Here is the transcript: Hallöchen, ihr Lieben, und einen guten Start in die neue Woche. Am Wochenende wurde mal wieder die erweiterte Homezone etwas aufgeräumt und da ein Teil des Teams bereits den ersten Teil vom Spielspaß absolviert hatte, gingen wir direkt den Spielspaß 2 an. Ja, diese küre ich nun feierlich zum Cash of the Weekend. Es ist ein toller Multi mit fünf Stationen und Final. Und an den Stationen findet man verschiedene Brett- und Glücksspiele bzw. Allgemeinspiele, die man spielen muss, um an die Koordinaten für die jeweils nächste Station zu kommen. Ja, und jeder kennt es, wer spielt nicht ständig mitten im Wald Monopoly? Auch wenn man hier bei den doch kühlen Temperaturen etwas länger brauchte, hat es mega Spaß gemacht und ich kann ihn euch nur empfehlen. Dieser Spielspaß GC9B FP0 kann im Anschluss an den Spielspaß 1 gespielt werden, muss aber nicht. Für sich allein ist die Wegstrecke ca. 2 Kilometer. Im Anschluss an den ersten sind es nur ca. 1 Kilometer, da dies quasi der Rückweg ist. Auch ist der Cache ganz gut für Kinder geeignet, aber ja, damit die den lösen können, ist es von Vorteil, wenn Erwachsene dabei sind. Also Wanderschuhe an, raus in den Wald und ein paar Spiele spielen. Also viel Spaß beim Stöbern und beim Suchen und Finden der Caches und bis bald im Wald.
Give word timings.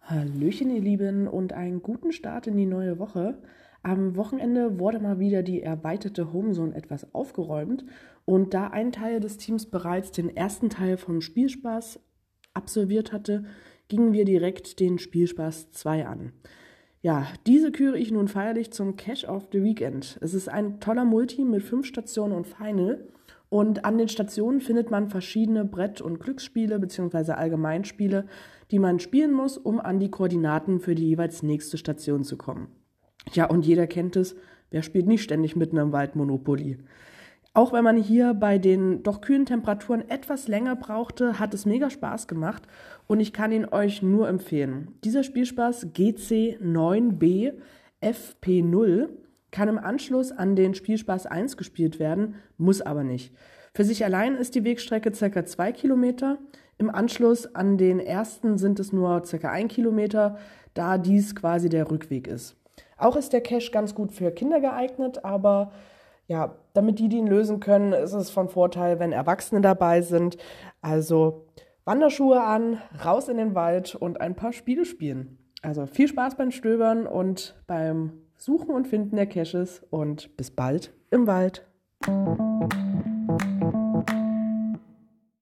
Hallöchen, 0.00 0.70
ihr 0.70 0.80
Lieben, 0.80 1.28
und 1.28 1.52
einen 1.52 1.80
guten 1.80 2.10
Start 2.10 2.48
in 2.48 2.56
die 2.56 2.66
neue 2.66 2.98
Woche. 2.98 3.38
Am 3.84 4.16
Wochenende 4.16 4.80
wurde 4.80 4.98
mal 4.98 5.20
wieder 5.20 5.44
die 5.44 5.62
erweiterte 5.62 6.32
Homezone 6.32 6.74
etwas 6.74 7.14
aufgeräumt 7.14 7.84
und 8.24 8.52
da 8.52 8.66
ein 8.68 8.90
Teil 8.90 9.20
des 9.20 9.36
Teams 9.36 9.66
bereits 9.66 10.10
den 10.10 10.36
ersten 10.36 10.70
Teil 10.70 10.96
vom 10.96 11.20
Spielspaß 11.20 12.00
absolviert 12.52 13.12
hatte, 13.12 13.44
gingen 13.86 14.12
wir 14.12 14.24
direkt 14.24 14.80
den 14.80 14.98
Spielspaß 14.98 15.70
2 15.70 16.06
an. 16.06 16.32
Ja, 17.00 17.28
diese 17.46 17.70
küre 17.70 17.98
ich 17.98 18.10
nun 18.10 18.26
feierlich 18.26 18.72
zum 18.72 18.96
Cash 18.96 19.24
of 19.24 19.48
the 19.52 19.62
Weekend. 19.62 20.18
Es 20.20 20.34
ist 20.34 20.48
ein 20.48 20.80
toller 20.80 21.04
Multi 21.04 21.44
mit 21.44 21.62
fünf 21.62 21.86
Stationen 21.86 22.32
und 22.34 22.46
Final. 22.46 23.06
Und 23.54 23.84
an 23.84 23.98
den 23.98 24.08
Stationen 24.08 24.60
findet 24.60 24.90
man 24.90 25.10
verschiedene 25.10 25.64
Brett- 25.64 26.00
und 26.00 26.18
Glücksspiele 26.18 26.80
bzw. 26.80 27.34
Allgemeinspiele, 27.34 28.26
die 28.72 28.80
man 28.80 28.98
spielen 28.98 29.32
muss, 29.32 29.56
um 29.56 29.78
an 29.78 30.00
die 30.00 30.10
Koordinaten 30.10 30.80
für 30.80 30.96
die 30.96 31.06
jeweils 31.06 31.44
nächste 31.44 31.78
Station 31.78 32.24
zu 32.24 32.36
kommen. 32.36 32.66
Ja, 33.32 33.48
und 33.48 33.64
jeder 33.64 33.86
kennt 33.86 34.16
es, 34.16 34.34
wer 34.70 34.82
spielt 34.82 35.06
nicht 35.06 35.22
ständig 35.22 35.54
mitten 35.54 35.76
im 35.76 35.92
Wald 35.92 36.16
Monopoly? 36.16 36.78
Auch 37.52 37.72
wenn 37.72 37.84
man 37.84 37.96
hier 37.96 38.34
bei 38.34 38.58
den 38.58 39.04
doch 39.04 39.20
kühlen 39.20 39.46
Temperaturen 39.46 40.02
etwas 40.10 40.48
länger 40.48 40.74
brauchte, 40.74 41.38
hat 41.38 41.54
es 41.54 41.64
mega 41.64 41.90
Spaß 41.90 42.26
gemacht 42.26 42.64
und 43.06 43.20
ich 43.20 43.32
kann 43.32 43.52
ihn 43.52 43.66
euch 43.66 44.02
nur 44.02 44.28
empfehlen. 44.28 44.88
Dieser 45.04 45.22
Spielspaß 45.22 45.94
GC9B 45.94 47.52
FP0 48.02 49.10
kann 49.54 49.68
im 49.68 49.78
Anschluss 49.78 50.32
an 50.32 50.56
den 50.56 50.74
Spielspaß 50.74 51.26
1 51.26 51.56
gespielt 51.56 52.00
werden, 52.00 52.34
muss 52.58 52.82
aber 52.82 53.04
nicht. 53.04 53.32
Für 53.72 53.84
sich 53.84 54.04
allein 54.04 54.34
ist 54.34 54.56
die 54.56 54.64
Wegstrecke 54.64 55.12
ca. 55.12 55.44
2 55.44 55.72
Kilometer. 55.72 56.38
Im 56.76 56.90
Anschluss 56.90 57.54
an 57.54 57.78
den 57.78 58.00
ersten 58.00 58.58
sind 58.58 58.80
es 58.80 58.92
nur 58.92 59.22
ca. 59.22 59.48
1 59.48 59.72
Kilometer, 59.72 60.38
da 60.74 60.98
dies 60.98 61.36
quasi 61.36 61.68
der 61.68 61.88
Rückweg 61.88 62.26
ist. 62.26 62.56
Auch 62.98 63.14
ist 63.14 63.32
der 63.32 63.42
Cache 63.42 63.70
ganz 63.70 63.94
gut 63.94 64.12
für 64.12 64.32
Kinder 64.32 64.60
geeignet, 64.60 65.24
aber 65.24 65.70
ja, 66.26 66.56
damit 66.72 66.98
die 66.98 67.08
den 67.08 67.28
lösen 67.28 67.60
können, 67.60 67.92
ist 67.92 68.12
es 68.12 68.30
von 68.30 68.48
Vorteil, 68.48 68.98
wenn 68.98 69.12
Erwachsene 69.12 69.60
dabei 69.60 70.02
sind. 70.02 70.36
Also 70.82 71.46
Wanderschuhe 71.84 72.42
an, 72.42 72.78
raus 73.04 73.28
in 73.28 73.36
den 73.36 73.54
Wald 73.54 73.94
und 73.94 74.20
ein 74.20 74.34
paar 74.34 74.52
Spiele 74.52 74.84
spielen. 74.84 75.38
Also 75.62 75.86
viel 75.86 76.08
Spaß 76.08 76.34
beim 76.36 76.50
Stöbern 76.50 77.06
und 77.06 77.54
beim 77.68 78.23
Suchen 78.44 78.74
und 78.74 78.86
Finden 78.86 79.16
der 79.16 79.24
Caches 79.24 79.82
und 79.88 80.36
bis 80.36 80.50
bald 80.50 80.92
im 81.10 81.26
Wald. 81.26 81.66